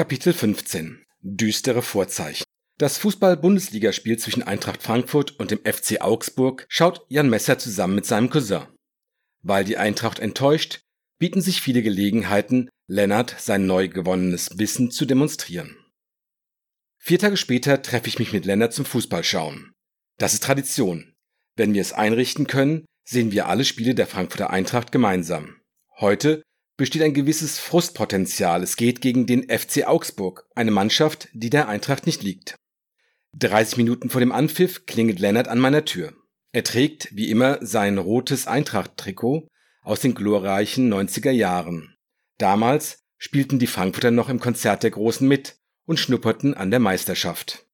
[0.00, 2.44] Kapitel 15 Düstere Vorzeichen
[2.78, 8.30] Das Fußball-Bundesligaspiel zwischen Eintracht Frankfurt und dem FC Augsburg schaut Jan Messer zusammen mit seinem
[8.30, 8.62] Cousin.
[9.42, 10.80] Weil die Eintracht enttäuscht,
[11.18, 15.76] bieten sich viele Gelegenheiten, Lennart sein neu gewonnenes Wissen zu demonstrieren.
[16.96, 19.70] Vier Tage später treffe ich mich mit Lennart zum Fußballschauen.
[20.16, 21.12] Das ist Tradition.
[21.56, 25.60] Wenn wir es einrichten können, sehen wir alle Spiele der Frankfurter Eintracht gemeinsam.
[25.98, 26.42] Heute
[26.80, 28.62] besteht ein gewisses Frustpotenzial.
[28.62, 32.54] Es geht gegen den FC Augsburg, eine Mannschaft, die der Eintracht nicht liegt.
[33.38, 36.14] 30 Minuten vor dem Anpfiff klingelt Lennart an meiner Tür.
[36.52, 39.46] Er trägt, wie immer, sein rotes Eintracht-Trikot
[39.82, 41.96] aus den glorreichen 90er Jahren.
[42.38, 47.66] Damals spielten die Frankfurter noch im Konzert der Großen mit und schnupperten an der Meisterschaft.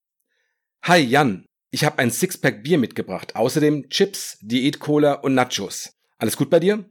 [0.82, 5.92] Hi Jan, ich habe ein Sixpack Bier mitgebracht, außerdem Chips, Diät-Cola und Nachos.
[6.18, 6.90] Alles gut bei dir?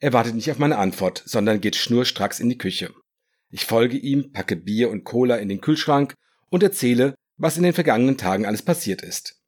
[0.00, 2.92] Er wartet nicht auf meine Antwort, sondern geht schnurstracks in die Küche.
[3.50, 6.14] Ich folge ihm, packe Bier und Cola in den Kühlschrank
[6.48, 9.40] und erzähle, was in den vergangenen Tagen alles passiert ist.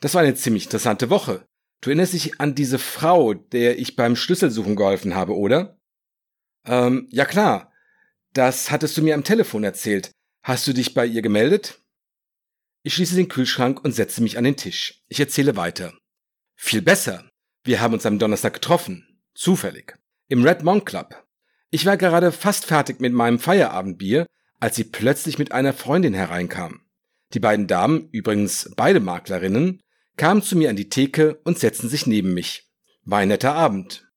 [0.00, 1.46] Das war eine ziemlich interessante Woche.
[1.80, 5.78] Du erinnerst dich an diese Frau, der ich beim Schlüsselsuchen geholfen habe, oder?
[6.64, 7.72] Ähm, ja klar.
[8.32, 10.10] Das hattest du mir am Telefon erzählt.
[10.42, 11.80] Hast du dich bei ihr gemeldet?
[12.82, 15.02] Ich schließe den Kühlschrank und setze mich an den Tisch.
[15.08, 15.92] Ich erzähle weiter.
[16.56, 17.30] Viel besser.
[17.64, 19.07] Wir haben uns am Donnerstag getroffen.
[19.38, 19.96] Zufällig.
[20.26, 21.24] Im Red Monk Club.
[21.70, 24.26] Ich war gerade fast fertig mit meinem Feierabendbier,
[24.58, 26.80] als sie plötzlich mit einer Freundin hereinkam.
[27.34, 29.80] Die beiden Damen, übrigens beide Maklerinnen,
[30.16, 32.68] kamen zu mir an die Theke und setzten sich neben mich.
[33.04, 34.10] War ein netter Abend.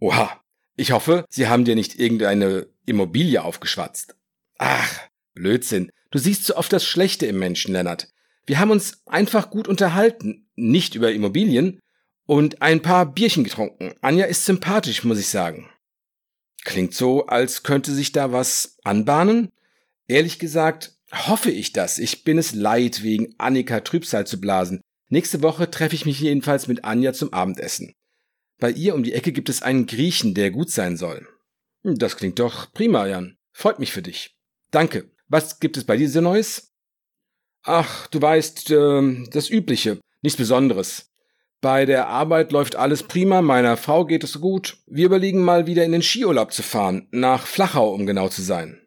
[0.00, 0.40] Oha,
[0.76, 4.16] ich hoffe, Sie haben dir nicht irgendeine Immobilie aufgeschwatzt.
[4.56, 4.98] Ach,
[5.34, 5.90] Blödsinn.
[6.10, 8.08] Du siehst so oft das Schlechte im Menschen, Lennart.
[8.46, 11.80] Wir haben uns einfach gut unterhalten, nicht über Immobilien,
[12.26, 13.94] und ein paar Bierchen getrunken.
[14.00, 15.68] Anja ist sympathisch, muss ich sagen.
[16.64, 19.50] Klingt so, als könnte sich da was anbahnen.
[20.08, 21.98] Ehrlich gesagt, hoffe ich das.
[21.98, 24.80] Ich bin es leid, wegen Annika Trübsal zu blasen.
[25.08, 27.94] Nächste Woche treffe ich mich jedenfalls mit Anja zum Abendessen.
[28.58, 31.28] Bei ihr um die Ecke gibt es einen Griechen, der gut sein soll.
[31.82, 33.36] Das klingt doch prima, Jan.
[33.52, 34.36] Freut mich für dich.
[34.70, 35.10] Danke.
[35.28, 36.72] Was gibt es bei dir so Neues?
[37.62, 40.00] Ach, du weißt, äh, das Übliche.
[40.22, 41.13] Nichts Besonderes.
[41.64, 44.76] Bei der Arbeit läuft alles prima, meiner Frau geht es gut.
[44.86, 48.86] Wir überlegen mal wieder in den Skiurlaub zu fahren, nach Flachau, um genau zu sein.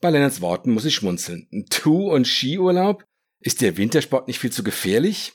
[0.00, 1.48] Bei Lennarts Worten muss ich schmunzeln.
[1.82, 3.02] Du und Skiurlaub?
[3.40, 5.32] Ist der Wintersport nicht viel zu gefährlich?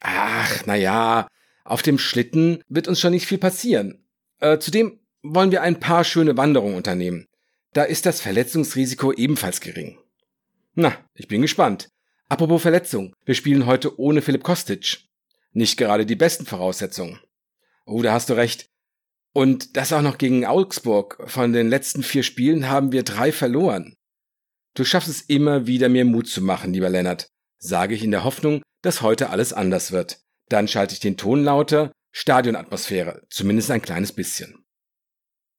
[0.00, 1.26] Ach, na ja,
[1.64, 4.06] auf dem Schlitten wird uns schon nicht viel passieren.
[4.40, 7.28] Äh, zudem wollen wir ein paar schöne Wanderungen unternehmen.
[7.72, 9.96] Da ist das Verletzungsrisiko ebenfalls gering.
[10.74, 11.88] Na, ich bin gespannt.
[12.28, 15.09] Apropos Verletzung, wir spielen heute ohne Philipp Kostic
[15.52, 17.20] nicht gerade die besten Voraussetzungen.
[17.86, 18.70] Oh, da hast du recht.
[19.32, 21.22] Und das auch noch gegen Augsburg.
[21.26, 23.94] Von den letzten vier Spielen haben wir drei verloren.
[24.74, 27.28] Du schaffst es immer wieder, mir Mut zu machen, lieber Lennart,
[27.58, 30.20] sage ich in der Hoffnung, dass heute alles anders wird.
[30.48, 34.64] Dann schalte ich den Ton lauter, Stadionatmosphäre, zumindest ein kleines bisschen.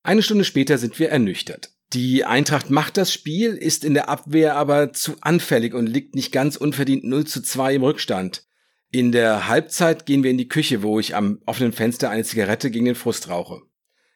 [0.04, 1.72] Eine Stunde später sind wir ernüchtert.
[1.94, 6.32] Die Eintracht macht das Spiel, ist in der Abwehr aber zu anfällig und liegt nicht
[6.32, 8.48] ganz unverdient 0 zu 2 im Rückstand.
[8.94, 12.70] In der Halbzeit gehen wir in die Küche, wo ich am offenen Fenster eine Zigarette
[12.70, 13.62] gegen den Frust rauche.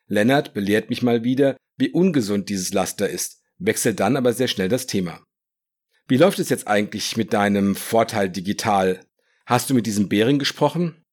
[0.07, 4.67] Lennart belehrt mich mal wieder, wie ungesund dieses Laster ist, wechselt dann aber sehr schnell
[4.67, 5.23] das Thema.
[6.07, 8.99] Wie läuft es jetzt eigentlich mit deinem Vorteil digital?
[9.45, 11.03] Hast du mit diesem Bering gesprochen?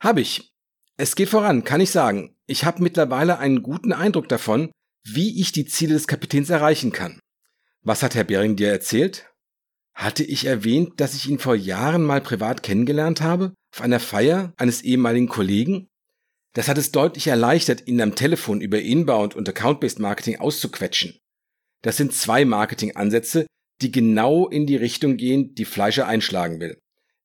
[0.00, 0.50] Hab ich.
[0.96, 2.36] Es geht voran, kann ich sagen.
[2.46, 4.72] Ich habe mittlerweile einen guten Eindruck davon,
[5.04, 7.20] wie ich die Ziele des Kapitäns erreichen kann.
[7.82, 9.30] Was hat Herr Bering dir erzählt?
[9.98, 13.52] Hatte ich erwähnt, dass ich ihn vor Jahren mal privat kennengelernt habe?
[13.74, 15.88] Auf einer Feier eines ehemaligen Kollegen?
[16.52, 21.18] Das hat es deutlich erleichtert, ihn am Telefon über Inbound und Account-Based Marketing auszuquetschen.
[21.82, 23.48] Das sind zwei Marketingansätze,
[23.82, 26.78] die genau in die Richtung gehen, die Fleischer einschlagen will.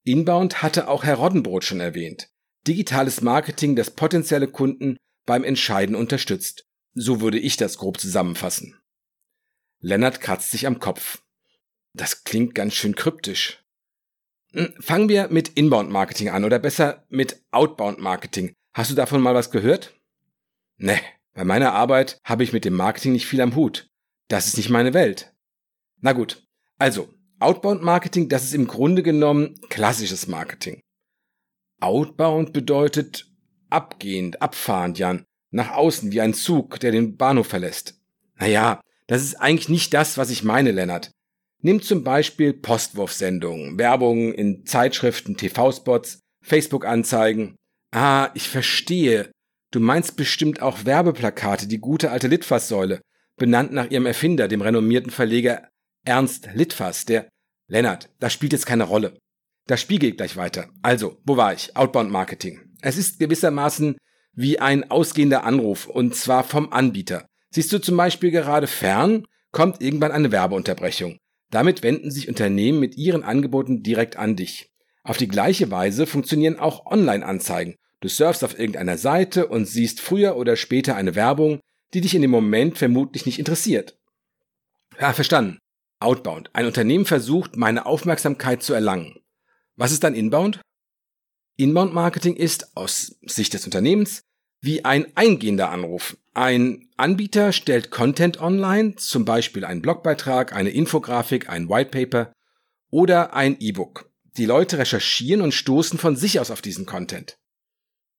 [0.04, 2.30] Inbound hatte auch Herr Roddenbrot schon erwähnt.
[2.66, 4.98] Digitales Marketing, das potenzielle Kunden
[5.28, 6.66] beim Entscheiden unterstützt.
[6.96, 8.82] So würde ich das grob zusammenfassen.
[9.80, 11.20] Lennart kratzt sich am Kopf.
[11.94, 13.64] Das klingt ganz schön kryptisch.
[14.52, 18.54] Hm, fangen wir mit Inbound Marketing an oder besser mit Outbound Marketing.
[18.74, 19.94] Hast du davon mal was gehört?
[20.78, 21.00] Ne,
[21.34, 23.90] bei meiner Arbeit habe ich mit dem Marketing nicht viel am Hut.
[24.28, 25.34] Das ist nicht meine Welt.
[26.02, 26.48] Na gut,
[26.78, 30.82] also Outbound Marketing, das ist im Grunde genommen klassisches Marketing.
[31.80, 33.30] Outbound bedeutet
[33.70, 38.00] abgehend, abfahrend, Jan, nach außen wie ein Zug, der den Bahnhof verlässt.
[38.36, 41.12] Naja, das ist eigentlich nicht das, was ich meine, Lennart.
[41.66, 47.56] Nimm zum Beispiel Postwurfsendungen, Werbung in Zeitschriften, TV-Spots, Facebook-Anzeigen.
[47.92, 49.32] Ah, ich verstehe.
[49.72, 53.02] Du meinst bestimmt auch Werbeplakate, die gute alte Litfaßsäule.
[53.38, 55.70] benannt nach ihrem Erfinder, dem renommierten Verleger
[56.06, 57.30] Ernst Litfass, der
[57.68, 59.18] Lennart, das spielt jetzt keine Rolle.
[59.66, 60.68] Das Spiel geht gleich weiter.
[60.82, 61.76] Also, wo war ich?
[61.76, 62.60] Outbound Marketing.
[62.82, 63.96] Es ist gewissermaßen
[64.34, 67.26] wie ein ausgehender Anruf, und zwar vom Anbieter.
[67.52, 71.18] Siehst du zum Beispiel gerade fern, kommt irgendwann eine Werbeunterbrechung.
[71.54, 74.72] Damit wenden sich Unternehmen mit ihren Angeboten direkt an dich.
[75.04, 77.76] Auf die gleiche Weise funktionieren auch Online-Anzeigen.
[78.00, 81.60] Du surfst auf irgendeiner Seite und siehst früher oder später eine Werbung,
[81.94, 84.00] die dich in dem Moment vermutlich nicht interessiert.
[85.00, 85.60] Ja, verstanden.
[86.00, 86.50] Outbound.
[86.54, 89.20] Ein Unternehmen versucht, meine Aufmerksamkeit zu erlangen.
[89.76, 90.60] Was ist dann Inbound?
[91.56, 94.24] Inbound Marketing ist aus Sicht des Unternehmens
[94.64, 96.16] wie ein eingehender Anruf.
[96.34, 102.32] Ein Anbieter stellt Content online, zum Beispiel einen Blogbeitrag, eine Infografik, ein Whitepaper
[102.90, 104.10] oder ein E-Book.
[104.38, 107.38] Die Leute recherchieren und stoßen von sich aus auf diesen Content.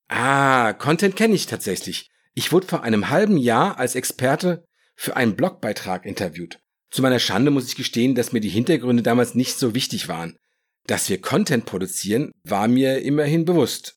[0.09, 2.11] Ah, Content kenne ich tatsächlich.
[2.35, 6.61] Ich wurde vor einem halben Jahr als Experte für einen Blogbeitrag interviewt.
[6.91, 10.37] Zu meiner Schande muss ich gestehen, dass mir die Hintergründe damals nicht so wichtig waren.
[10.87, 13.97] Dass wir Content produzieren, war mir immerhin bewusst.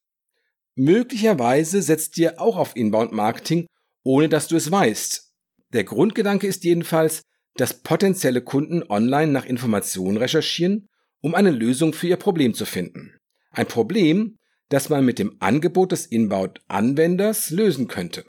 [0.80, 3.66] Möglicherweise setzt ihr auch auf Inbound Marketing,
[4.04, 5.34] ohne dass du es weißt.
[5.74, 7.24] Der Grundgedanke ist jedenfalls,
[7.56, 10.88] dass potenzielle Kunden online nach Informationen recherchieren,
[11.20, 13.18] um eine Lösung für ihr Problem zu finden.
[13.50, 14.38] Ein Problem,
[14.70, 18.24] das man mit dem Angebot des Inbound-Anwenders lösen könnte.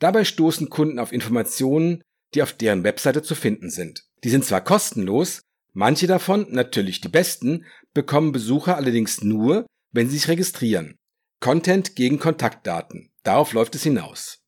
[0.00, 2.02] Dabei stoßen Kunden auf Informationen,
[2.34, 4.02] die auf deren Webseite zu finden sind.
[4.24, 7.64] Die sind zwar kostenlos, manche davon, natürlich die besten,
[7.94, 10.98] bekommen Besucher allerdings nur, wenn sie sich registrieren.
[11.42, 13.10] Content gegen Kontaktdaten.
[13.24, 14.44] Darauf läuft es hinaus.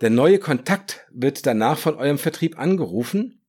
[0.00, 3.40] Der neue Kontakt wird danach von eurem Vertrieb angerufen.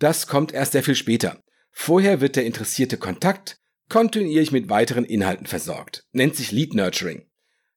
[0.00, 1.40] Das kommt erst sehr viel später.
[1.70, 6.08] Vorher wird der interessierte Kontakt kontinuierlich mit weiteren Inhalten versorgt.
[6.10, 7.30] Nennt sich Lead Nurturing.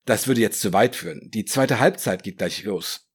[0.08, 1.30] Das würde jetzt zu weit führen.
[1.30, 3.12] Die zweite Halbzeit geht gleich los.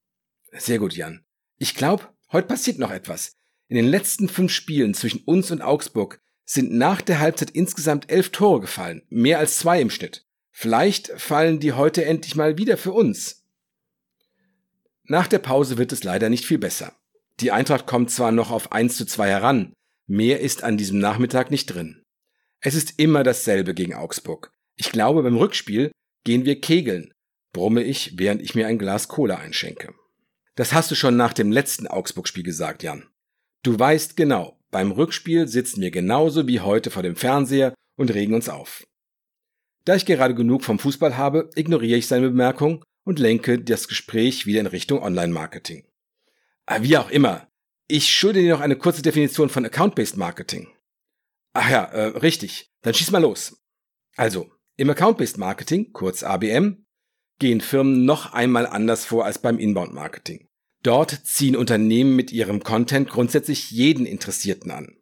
[0.53, 1.25] Sehr gut, Jan.
[1.59, 3.33] Ich glaube, heute passiert noch etwas.
[3.67, 8.31] In den letzten fünf Spielen zwischen uns und Augsburg sind nach der Halbzeit insgesamt elf
[8.31, 10.26] Tore gefallen, mehr als zwei im Schnitt.
[10.59, 13.45] Vielleicht fallen die heute endlich mal wieder für uns.
[15.05, 16.97] Nach der Pause wird es leider nicht viel besser.
[17.41, 19.75] Die Eintracht kommt zwar noch auf 1 zu 2 heran,
[20.07, 22.03] mehr ist an diesem Nachmittag nicht drin.
[22.61, 24.51] Es ist immer dasselbe gegen Augsburg.
[24.77, 25.93] Ich glaube, beim Rückspiel
[26.25, 27.13] gehen wir kegeln,
[27.53, 29.93] brumme ich, während ich mir ein Glas Cola einschenke.
[30.55, 33.07] Das hast du schon nach dem letzten Augsburg-Spiel gesagt, Jan.
[33.63, 38.33] Du weißt genau, beim Rückspiel sitzen wir genauso wie heute vor dem Fernseher und regen
[38.33, 38.87] uns auf.
[39.87, 44.45] Da ich gerade genug vom Fußball habe, ignoriere ich seine Bemerkung und lenke das Gespräch
[44.45, 45.87] wieder in Richtung Online-Marketing.
[46.67, 47.49] Ah, wie auch immer,
[47.87, 50.69] ich schulde dir noch eine kurze Definition von Account-Based Marketing.
[51.53, 52.69] Ach ja, äh, richtig.
[52.83, 53.63] Dann schieß mal los.
[54.17, 56.85] Also, im Account-Based Marketing, kurz ABM,
[57.39, 60.49] gehen Firmen noch einmal anders vor als beim Inbound Marketing.
[60.83, 64.96] Dort ziehen Unternehmen mit ihrem Content grundsätzlich jeden Interessierten an.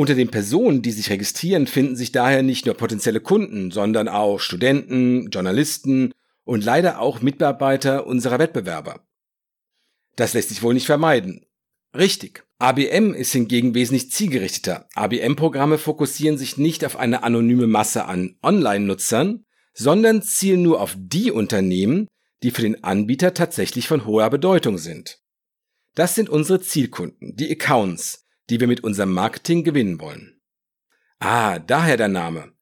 [0.00, 4.40] Unter den Personen, die sich registrieren, finden sich daher nicht nur potenzielle Kunden, sondern auch
[4.40, 6.14] Studenten, Journalisten
[6.44, 9.06] und leider auch Mitarbeiter unserer Wettbewerber.
[10.16, 11.44] Das lässt sich wohl nicht vermeiden.
[11.94, 12.46] Richtig.
[12.58, 14.88] ABM ist hingegen wesentlich zielgerichteter.
[14.94, 19.44] ABM-Programme fokussieren sich nicht auf eine anonyme Masse an Online-Nutzern,
[19.74, 22.08] sondern zielen nur auf die Unternehmen,
[22.42, 25.20] die für den Anbieter tatsächlich von hoher Bedeutung sind.
[25.94, 30.40] Das sind unsere Zielkunden, die Accounts, die wir mit unserem Marketing gewinnen wollen.
[31.20, 32.52] Ah, daher der Name.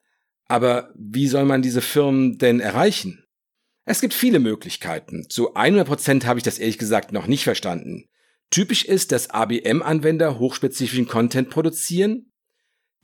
[0.47, 3.25] Aber wie soll man diese Firmen denn erreichen?
[3.85, 5.29] Es gibt viele Möglichkeiten.
[5.29, 8.05] Zu 100% habe ich das ehrlich gesagt noch nicht verstanden.
[8.51, 12.33] Typisch ist, dass ABM-Anwender hochspezifischen Content produzieren,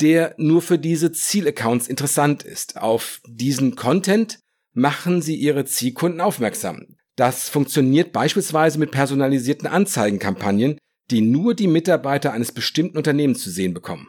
[0.01, 2.79] der nur für diese Zielaccounts interessant ist.
[2.79, 4.41] Auf diesen Content
[4.73, 6.97] machen sie ihre Zielkunden aufmerksam.
[7.17, 10.79] Das funktioniert beispielsweise mit personalisierten Anzeigenkampagnen,
[11.11, 14.09] die nur die Mitarbeiter eines bestimmten Unternehmens zu sehen bekommen.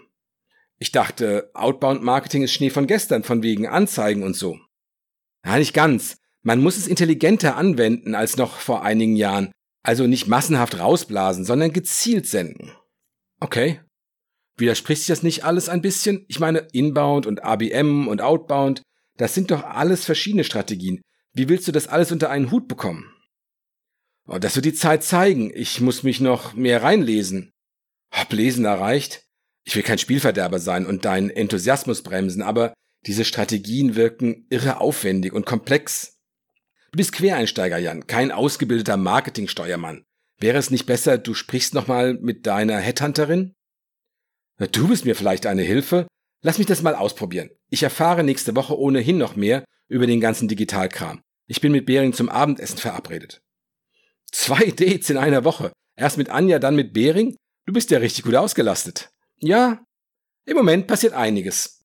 [0.78, 4.60] Ich dachte, Outbound Marketing ist Schnee von gestern, von wegen Anzeigen und so.
[5.46, 6.18] Ja, nicht ganz.
[6.42, 9.52] Man muss es intelligenter anwenden als noch vor einigen Jahren.
[9.84, 12.72] Also nicht massenhaft rausblasen, sondern gezielt senden.
[13.40, 13.80] Okay.
[14.58, 16.26] Widerspricht sich das nicht alles ein bisschen?
[16.28, 18.82] Ich meine, Inbound und ABM und Outbound,
[19.18, 21.02] das sind doch alles verschiedene Strategien.
[21.34, 23.12] Wie willst du das alles unter einen Hut bekommen?
[24.28, 25.52] Das wird die Zeit zeigen.
[25.54, 27.52] Ich muss mich noch mehr reinlesen.
[28.12, 29.24] Ob Lesen erreicht?
[29.66, 32.74] Ich will kein Spielverderber sein und deinen Enthusiasmus bremsen, aber
[33.06, 36.18] diese Strategien wirken irre aufwendig und komplex.
[36.92, 40.06] Du bist Quereinsteiger, Jan, kein ausgebildeter Marketingsteuermann.
[40.40, 43.54] Wäre es nicht besser, du sprichst nochmal mit deiner Headhunterin?
[44.72, 46.08] Du bist mir vielleicht eine Hilfe?
[46.42, 47.50] Lass mich das mal ausprobieren.
[47.70, 51.22] Ich erfahre nächste Woche ohnehin noch mehr über den ganzen Digitalkram.
[51.48, 53.42] Ich bin mit Bering zum Abendessen verabredet.
[54.36, 55.72] Zwei Dates in einer Woche.
[55.98, 57.38] Erst mit Anja, dann mit Behring?
[57.66, 59.10] Du bist ja richtig gut ausgelastet.
[59.40, 59.80] Ja,
[60.46, 61.85] im Moment passiert einiges.